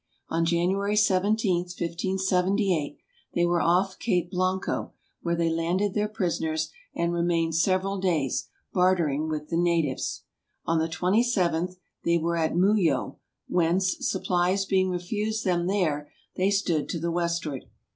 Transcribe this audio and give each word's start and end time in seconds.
On 0.29 0.45
January 0.45 0.95
17, 0.95 1.57
1578, 1.57 2.97
they 3.35 3.45
were 3.45 3.61
off 3.61 3.99
Cape 3.99 4.31
Blanco, 4.31 4.93
where 5.21 5.35
they 5.35 5.47
landed 5.51 5.93
their 5.93 6.07
prison 6.09 6.47
ers 6.47 6.71
and 6.95 7.13
remained 7.13 7.53
several 7.53 7.99
days, 7.99 8.49
bartering 8.73 9.29
with 9.29 9.49
the 9.49 9.57
natives. 9.57 10.23
On 10.65 10.79
the 10.79 10.89
27th, 10.89 11.75
they 12.03 12.17
were 12.17 12.35
at 12.35 12.55
Muyo, 12.55 13.17
whence, 13.47 13.95
supplies 14.09 14.65
being 14.65 14.89
refused 14.89 15.45
them 15.45 15.67
there, 15.67 16.09
they 16.35 16.49
stood 16.49 16.89
to 16.89 16.99
the 16.99 17.11
westward. 17.11 17.65